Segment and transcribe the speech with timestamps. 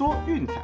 [0.00, 0.54] 说运彩。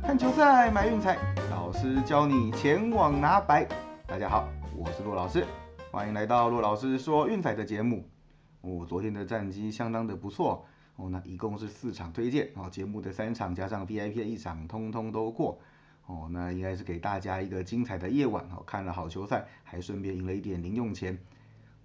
[0.00, 1.18] 看球赛买运彩，
[1.50, 3.68] 老师教你前往拿白。
[4.06, 5.44] 大家好，我是骆老师，
[5.90, 8.08] 欢迎来到骆老师说运彩的节目。
[8.62, 10.64] 哦，昨天的战绩相当的不错
[10.96, 15.58] 哦，那一共是四场推荐哦，节目的三场加上 VIP 的一场，通通都过
[16.06, 21.18] 哦，那应该是给大家一个精彩的夜晚哦，看了好球赛，还顺便赢了一点零用钱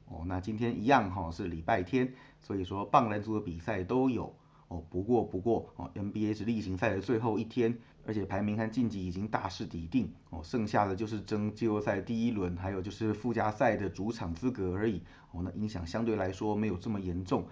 [0.09, 0.23] 哦。
[0.26, 4.36] 那今天一样哈，是礼拜天，所以说棒篮组的比赛都有。
[4.67, 17.48] 哦，不过不过哦，NBA 是例行赛的最后一天，而且排名和晋级已经大势已定哦，剩下的就是争季后赛第一轮，还有就是附加赛的主场资格而已哦，那影响相对来说没有这么严重，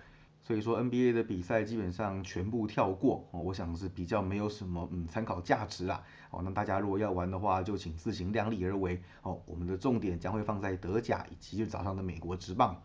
[0.47, 6.01] 所以说 NBA 的比赛基本上全部跳过哦，我想是比较没有什么嗯参考价值啦
[6.31, 12.81] 哦，那大家如果要玩的话，就请自行量力而为哦，我们的重点将会放在德甲以及就早上的美国职棒。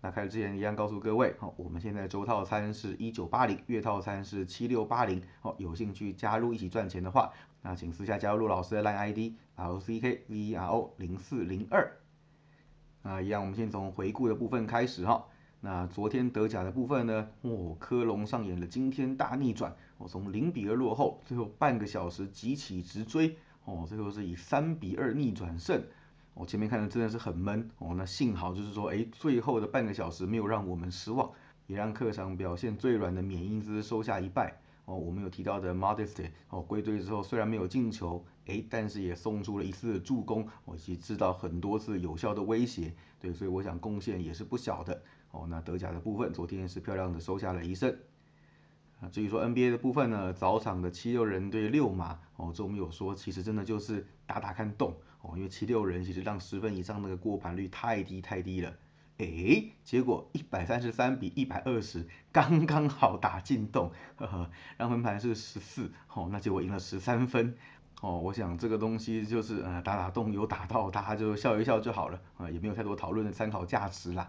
[0.00, 11.88] 那开始之前一样告诉各位，好，我们现在周套餐是一九八零，月套餐是七六八零，好，有兴趣加入一起赚钱的话，那请私下加入陆老师的 line ID L C K V E R O 零四零二。
[13.02, 15.24] 那一样，我们先从回顾的部分开始哈。
[15.60, 25.82] 那昨天德甲的部分呢，哦，科隆上演了惊天大逆转，哦，从零比二落后，最后半个小时急起直追，哦，最后是以三比二逆转胜。
[26.34, 31.28] 我前面看的真的是很闷哦，那幸好就是说，哎，最后的半个小时没有让我们失望，
[31.66, 34.94] 也让客场表现最软的缅因兹收下一败哦。
[34.94, 45.46] 我们有提到的 Modesty 哦，归队之后虽然没有进球，哎，但是也送出了一次助攻，以及制造很多次有效的威胁，对，所以我想贡献也是不小的哦。
[45.48, 47.96] 那德甲的部分，昨天是漂亮的收下了一胜。
[49.00, 58.74] 啊，至于说 NBA 的部分呢，早场的七六人对六马哦，这我们有说，其实真的就是打打看洞哦，因为七六人其实让十分以上那个过盘率太低太低了，
[59.18, 67.56] 诶，结果一百三十三比一百二十，刚刚好打进洞，呵呵，让分盘是十四，哦，那结果赢了十三分，
[68.00, 74.28] 哦，我想这个东西就是呃打打洞有打到，大家就笑一笑就好了，啊，也没有太多讨论的参考价值啦。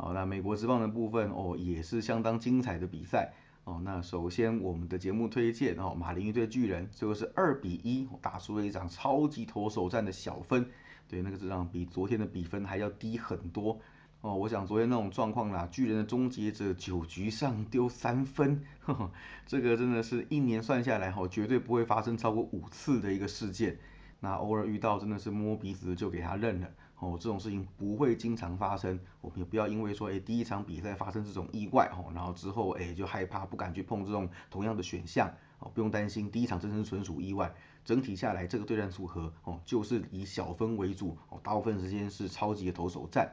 [0.00, 3.34] 好，那美国之棒的部分哦，也是相当精彩的比赛。
[3.64, 10.70] 哦，那首先我们的节目推荐哦，马林鱼对巨人，最后是二比一打出了一场超级投手战的小分，
[11.06, 13.78] 对，那个这场比昨天的比分还要低很多
[14.22, 14.34] 哦。
[14.36, 19.10] 我想昨天那种状况啦，巨人的终结者九局上丢三分，呵呵，
[19.44, 23.76] 这个真的是一年算下来哈，绝对不会发生超过五次的一个事件。
[24.22, 26.70] 那偶尔遇到真的是摸鼻子就给他认了。
[27.00, 35.26] 哦，这种事情不会经常发生，我们也不要因为说，哎，第一场比赛发生这种意外，哦，然后之后，哎，就害怕不敢去碰这种同样的选项，
[35.60, 37.50] 哦，不用担心，第一场真是纯属意外，
[37.86, 43.32] 整体下来这个对战组合，哦，就是以小分为主，哦，大部分时间是超级的投手战，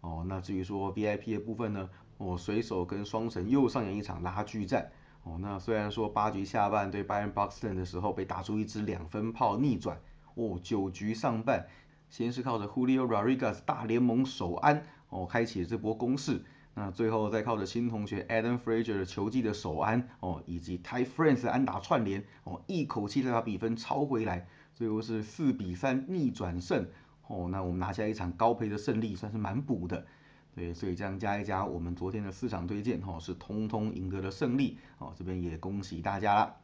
[0.00, 4.90] 哦，那至于说 VIP 的部分呢，哦，水手跟双城又上演一场拉锯战，
[5.22, 10.00] 哦，那虽然说八局下半对 Byron Buxton 的时候被打出一支两分炮逆转，
[10.34, 11.64] 哦，九局上半。
[12.10, 16.42] 先是靠着 Julio Rodriguez 大联盟首安哦，开启了这波攻势。
[16.74, 24.46] 那最后再靠着新同学 Adam Fraser 的球技的首安哦，以及 Ty France 安打串联哦，一口气再把比分超回来。
[24.74, 26.86] 最后是四比三逆转胜
[27.26, 30.06] 哦，那我们拿下一场高赔的胜利，算是蛮补的。
[30.54, 36.54] 对，所以这样加一加，我们昨天的四场推荐哦，是通通赢得了胜利哦，这边也恭喜大家啦。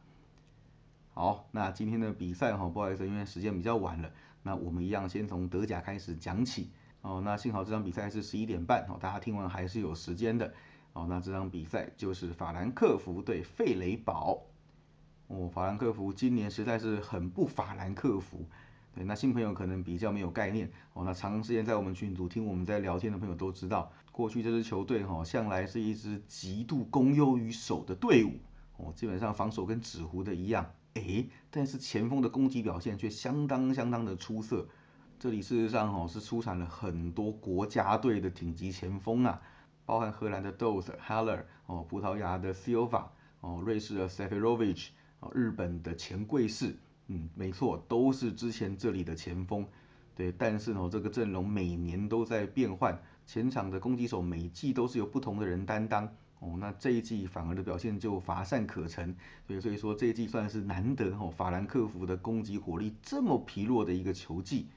[1.13, 4.09] 好，那今天的比赛哈，不好意思，因为时间比较晚了。
[4.45, 6.69] 那我们一样先从德甲开始讲起
[7.01, 7.19] 哦。
[7.25, 10.53] 那幸好这场比赛是十一点半哦，大家听完还是有时间的
[10.93, 11.07] 哦。
[11.09, 14.43] 那这场比赛就是法兰克福对费雷堡
[15.25, 15.49] 哦。
[15.51, 18.45] 法兰克福今年实在是很不法兰克福，
[18.93, 21.03] 对，那新朋友可能比较没有概念哦。
[21.03, 28.33] 那长时间在我们群组听我们在聊天的朋友都知道，过去这支球队哈向来是一支极度攻优于守的队伍
[28.77, 30.71] 哦，基本上防守跟纸糊的一样。
[30.95, 34.67] 诶，但是前锋的攻击表现却相当相当的出色。
[35.19, 39.41] 这里事实上哦是出产了很多国家队的顶级前锋啊，
[39.85, 43.05] 包含荷兰的 Dose Haller 哦，葡萄牙的 Silva
[43.41, 44.87] 哦，瑞士的 Seferovic
[45.19, 46.75] 哦，日本的前贵士，
[47.07, 49.65] 嗯，没错，都是之前这里的前锋。
[50.15, 56.09] 对，但是呢，这个阵容每年都在变换，前场的攻击手每季都是由不同的人担当。
[56.39, 59.15] 哦，那这一季反而的表现就乏善可陈，
[59.47, 64.67] 所以所以说这一季算是难得哦，法兰克福的攻击火力这么疲弱的一个球季。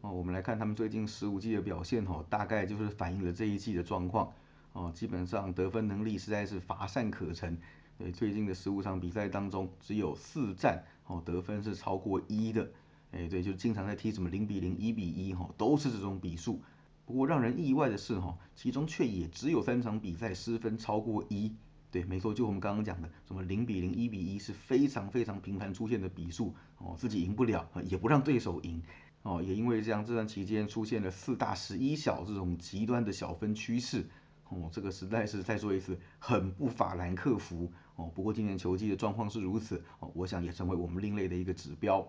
[0.00, 4.32] 哦，我们来看他们最近十五季的表现哦，大概就是反映了这一季的状况。
[4.72, 7.56] 哦，基本上得分能力实在是乏善可陈，
[7.96, 12.68] 对，最近的十五场比赛当中只有四战哦得分是超过一的，
[13.12, 16.60] 哎，对，就经常在踢什么零比零、一比一哈，都是这种比数。
[17.06, 21.54] 不过让人意外的是哈，其中却也只有三场比赛失分超过一。
[21.90, 28.82] 对，没错，就我们刚刚讲的，什么零比零、一比一是非常非常频繁出现的比数哦，自己赢不了，也不让对手赢
[29.22, 34.08] 哦，也因为这样，这段期间出现了四大十一小这种极端的小分趋势。
[34.48, 38.10] 哦，这个实在是再说一次，很不法兰克福哦。
[38.14, 42.06] 不过今年球季的状况是如此哦，我想也成为我们另类的一个指标。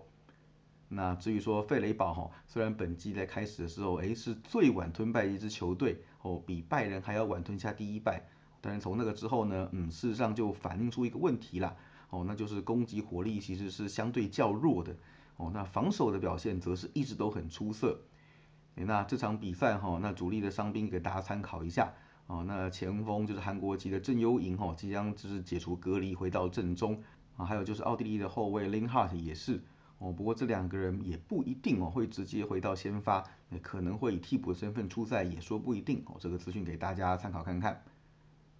[0.88, 8.28] 那至于说费雷堡哈，虽然本季在开始的时候，哎是最晚吞败一支球队哦，比拜仁还要晚吞下第一败。
[8.60, 11.76] 但是从那个之后呢，嗯，事实上就反映出一个问题啦，
[12.10, 14.96] 哦，那就是攻击火力其实是相对较弱的
[15.36, 18.00] 哦，那防守的表现则是一直都很出色。
[18.74, 21.94] 那这场比赛哈，那主力的伤兵给大家参考一下。
[22.26, 27.02] 哦，那前锋就是韩国籍的郑优莹哈，即将就是解除隔离回到阵中
[27.36, 29.62] 啊，还有就是奥地利的后卫 Lin Hart 也是
[29.98, 33.24] 哦，不过这两个人也不一定哦会直接回到先发，
[33.62, 37.82] 可能会以替补的身份出赛也说不一定哦，这个资讯给大家参考看看。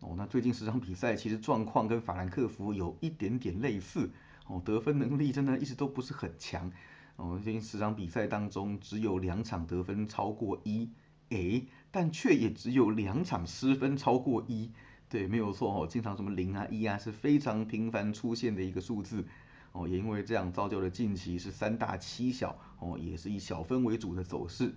[0.01, 4.11] 哦，那最近十场比赛其实状况跟法兰克福有一点点类似
[4.47, 6.71] 哦，得分能力真的一直都不是很强
[7.17, 10.91] 哦，最近十场比赛当中只有两场得分超过一。
[11.29, 14.71] 哎，但却也只有两场失分超过一，
[15.09, 19.27] 对，没有错哦，经常什么零啊一啊是非常频繁出现的一个数字
[19.77, 24.75] 哦，也因为这样造就了近期是三大七小哦，也是以小分为主的走势，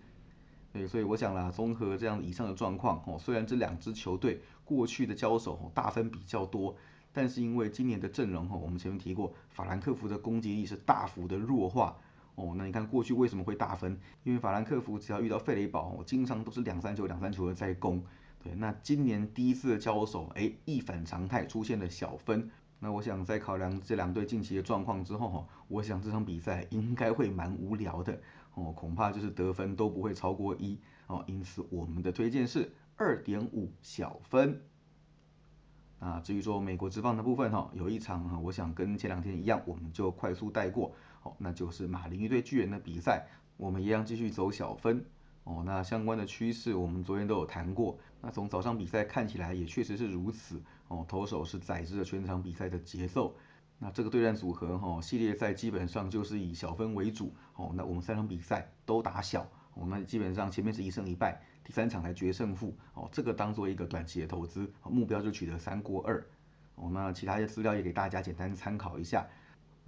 [0.74, 6.76] 对，所以我想啦，综合这样以上的状况哦，虽然这两支球队过去的交手哦大分比较多，
[7.14, 11.96] 但是因为今年的阵容哈，我们前面提过，法兰克福的攻击力是大幅的弱化。
[12.36, 14.00] 哦，那你看过去为什么会大分？
[14.24, 18.02] 因为法兰克福只要遇到费雷堡，哦，经常都是两三球两三球的在攻。
[18.42, 22.50] 对，那今年第一次的交手，哎，一反常态出现了小分。
[22.80, 28.22] 那我想在考量这两队近期的状况之后，哈，我想这场比赛应该会蛮无聊的。
[28.54, 30.80] 哦，恐怕就是得分都不会超过一。
[31.08, 34.62] 哦，因此我们的推荐是二点五小分。
[36.00, 40.96] 啊，至于说美国职棒的部分，哈，有一场哈，我想跟前两天一样，我们就快速带过。
[41.20, 43.28] 好，那就是马林鱼对巨人的比赛，
[43.58, 45.06] 我们一样继续走小分。
[45.50, 47.98] 哦，那相关的趋势我们昨天都有谈过。
[48.22, 50.62] 那从早上比赛看起来也确实是如此。
[50.90, 53.36] 哦，投手是载制了全场比赛的节奏。
[53.80, 57.34] 那这个对战组合哈，系列赛基本上就是以小分为主。
[57.56, 59.42] 哦，那我们三场比赛都打小。
[59.74, 62.78] 哦，那基本上前面是一胜一败，第三场来决胜负。
[62.94, 66.24] 哦，这个当做一个短期的投资，目标就取得三过二。
[66.76, 69.26] 哦，那其他的资料也给大家简单参考一下。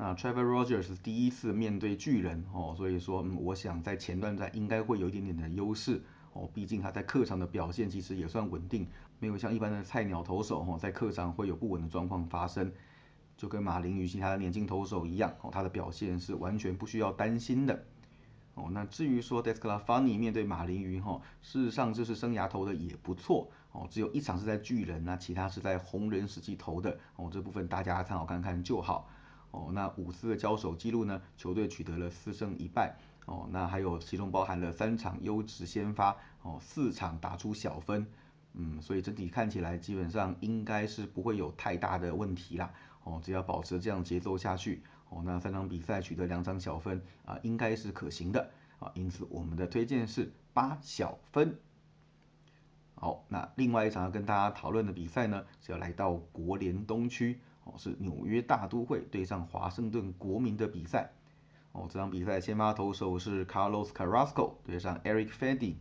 [0.04, 6.02] 那 Trevor Rogers 第一次面对巨人哦，所以说嗯，我想在前段战应该会有一点点的优势
[6.34, 8.88] 哦，毕竟他在客场的表现其实也算稳定，
[9.20, 12.72] 没有像一般的菜鸟投手哦，在客场会有不稳的状况发生，
[13.38, 17.86] 就跟马林鱼其他的年轻投手一样哦，他的表现是完全不需要担心的
[18.56, 18.70] 哦。
[18.72, 29.08] 那至于说 Desclafani 面对马林鱼哈，事实上就是生涯投的也不错哦，只有一场是在巨人，那其他是在红人时期投的哦，这部分大家参考看看就好。
[29.52, 31.22] 哦，那五次的交手记录呢？
[31.38, 32.98] 球队取得了四胜一败。
[33.26, 38.08] 哦，那还有其中包含了三场优质先发，哦，四场打出小分。
[38.54, 42.74] 嗯，所以整体看起来基本上应该是不会有太大的问题啦。
[43.04, 48.50] 哦，只要保持这样节奏下去，哦，那三场比赛取得两场小分啊，应该是可行的。
[48.80, 51.60] 啊，因此我们的推荐是八小分。
[52.96, 57.40] 好，那另外一场要跟大家讨论的比赛呢，是要来到国联东区。
[57.64, 61.12] 哦，是纽约大都会对上华盛顿国民的比赛。
[61.72, 65.76] 哦，这场比赛先发投手是 Carlos Carrasco 对上 Eric Fedde。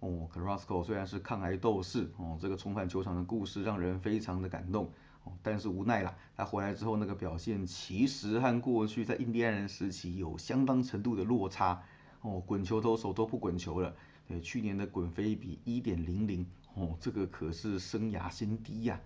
[0.00, 4.90] 哦，Carrasco 虽然是抗癌斗士，哦，这个重返球场的故事让人非常的感动。
[5.24, 11.82] 哦，但是无奈啦，他回来之后那个表现其实和过去在印第安人时期有相当程度的落差。
[12.20, 13.94] 哦，滚球投手都不滚球了。
[14.26, 19.00] 对，去年的滚飞比一点零零，哦，这个可是生涯新低呀。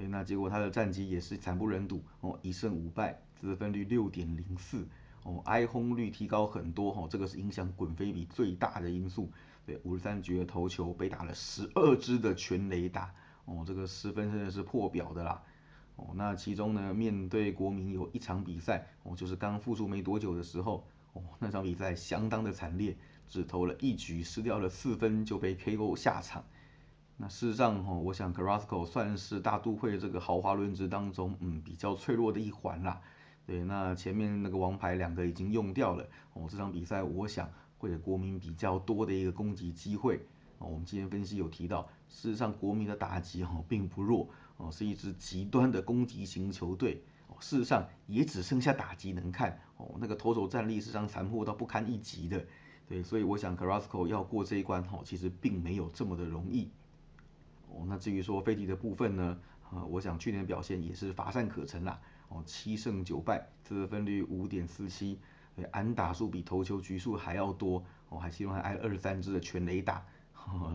[0.00, 4.88] 对，那结果他的战绩也是惨不忍睹哦，一胜五败，得分率六点零四
[5.24, 9.30] 哦，挨轰率提高很多哈，这个是影响滚飞比最大的因素。
[9.66, 13.12] 对，五十三局的投球被打了十二支的全垒打
[13.44, 15.42] 哦，这个失分真的是破表的啦
[15.96, 16.06] 哦。
[16.14, 22.96] 那其中呢，面对国民有一场比赛哦，就是刚复出没多久的时候哦，那场比赛相当的惨烈，
[23.28, 26.42] 只投了一局，失掉了四分就被 KO 下场。
[27.22, 32.98] 那事实上哈，我想 Carrasco 算是大都会这个豪华轮值当中，嗯，比较脆弱的一环啦。
[33.44, 40.16] 对，那前面那个王牌两个已经用掉了，哦，这场比赛我想会给国民比较多的一个攻击机会。
[40.60, 47.02] 哦，我们今天分析有提到，事实上国民的打击哈并不弱，哦，是一支极端的攻击型球队。
[47.28, 52.46] 哦，事实上也只剩下打击能看，哦，那个投手战力事实上残破到不堪一击的。
[52.88, 56.70] 对，所以我想 Carrasco 要过这一关哈，其实并没有这么的容易。
[57.72, 59.38] 哦，那至于说飞迪的部分呢，
[59.70, 62.00] 啊，我想去年表现也是乏善可陈啦。
[62.28, 65.18] 哦，七胜九败，得分率五点四七，
[65.72, 67.84] 安打数比投球局数还要多。
[68.08, 70.04] 哦，还其中还挨了二十三支的全垒打，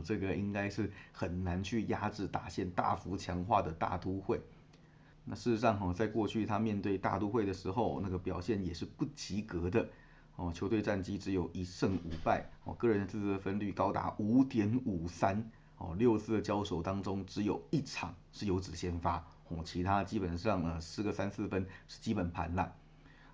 [0.04, 4.40] 这个应该是很难去压制打线大幅强化的大都会。
[5.26, 9.90] 那事实上哈，在过去他面对大都会的时候，那个表现也是不及格的。
[10.38, 22.74] 哦，球队战绩只有一胜五败，哦，个人的自责分率高达五点五三，哦，六次的交手当中只有一场是有子先发，哦，其他基本上呢失个三四分是基本盘了。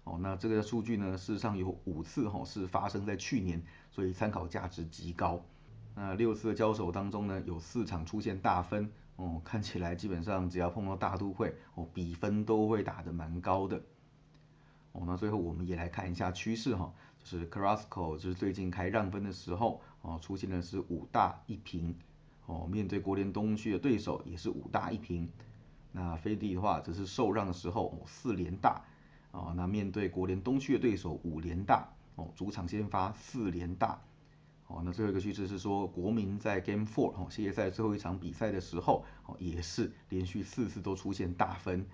[0.04, 5.40] 哦，那这个数据呢，事实上有五次哈是发生在去年，所以参考价值极高。
[5.94, 13.80] 那六次的交手当中呢，有四场出现大分，哦，看起来基本上只要碰到大都会，哦，比分都会打得蛮高的。
[14.94, 21.96] 哦，那最后我们也来看一下趋势哈，就是 Carrasco 就是最近开让分的时候，哦，出现的是五大一平，
[22.46, 25.30] 哦，面对国联东区的对手也是五大一平。
[25.92, 28.82] 那飞地的话，则是受让的时候四连大，
[29.32, 34.02] 哦，那面对国联东区的对手五连大，哦，主场先发四连大，
[34.68, 41.86] 哦，那最后一个趋势是说国民在 Game Four 哦，系列赛最后一场比赛的时候，哦，也是连续四次都出现大分。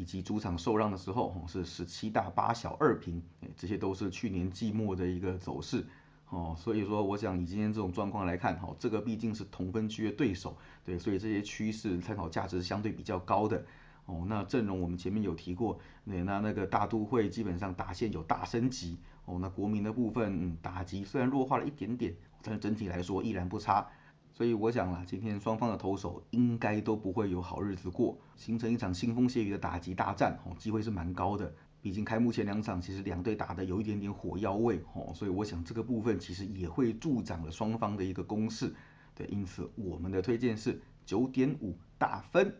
[0.00, 3.20] 以及主场受让的时候哦，是十七大八小二平，
[3.56, 5.84] 这些都是去年季末的一个走势，
[6.30, 13.64] 哦，所以说我想以今天这种状况来看，哈，这个毕竟是同分区的对手，对，所以这些趋势参考价值相对比较高的，
[14.04, 23.88] 哦，那阵容我们前面有提过，那那那个大都会基本上打线有大升级，哦，那国民的部分嗯打击虽然弱化了一点点，但是整体来说依然不差。
[24.30, 31.52] 所以我想啦，今天双方的投手应该都不会有好日子过，形成一场腥风血雨的打击大战，哦，机会是蛮高的。
[31.88, 38.74] 已经开幕前两场其实两队打的有一点点火药味，哦，所以我想这个部分其实也会助长了双方的一个攻势。
[39.14, 42.54] 对，因此我们的推荐是九点五大分。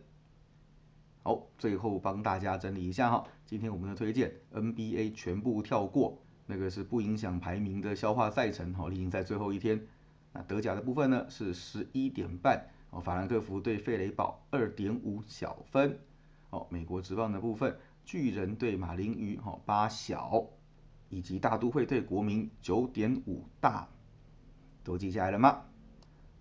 [1.21, 6.17] 好，最后帮大家整理一下哈，今天我们的推荐 NBA 全部跳过，
[6.47, 9.85] 那个是不影响排名的消化赛程，哦，例行在最后一天。
[10.33, 15.99] 那德甲的部分呢是十一点半哦，法兰克福对费雷堡二点五小分
[16.49, 20.45] 哦，美国职棒的部分巨人对马林鱼哈八小，
[21.09, 23.87] 以及大都会对国民九点五大，
[24.83, 25.61] 都记下来了吗？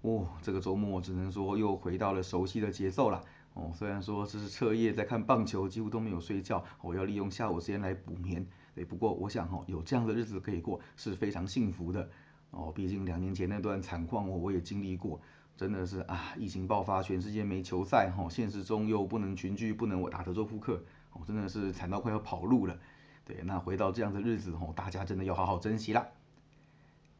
[0.03, 3.25] 哦，这个周末只能说又回到了熟悉的节奏了
[3.55, 12.09] 哦，虽然说这是彻夜在看棒球，几乎都没有睡觉，我要利用下午时间来补眠，对，不过我想哈有这样的日子可以过是非常幸福的。
[12.51, 15.21] 哦，毕竟两年前那段惨况，我我也经历过，
[15.57, 20.83] 真的是啊，疫情爆发，全世界没球赛，哈，现实中又不能群聚，不能我打德州扑克，
[21.19, 22.79] 哦，真的是惨到快要跑路了。
[23.25, 26.07] 对，那回到这样的日子，哦，大家真的要好好珍惜啦。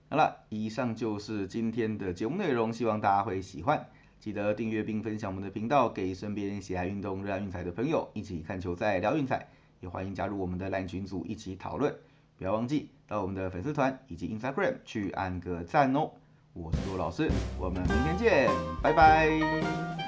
[0.09, 3.87] 好了，以上就是今天的节目内容，希望大家会喜欢，
[4.19, 9.49] 记得订阅并分享我们的频道，给身边喜爱运动、热爱运彩的朋友一起看球赛、聊运彩，
[9.81, 11.95] 也欢迎加入我们的 LINE 群组一起讨论。
[12.39, 16.13] 不要忘记到我们的粉丝团以及 Instagram 去按个赞哦！
[16.55, 18.49] 我是陆老师，我们明天见，
[18.83, 20.08] 拜拜。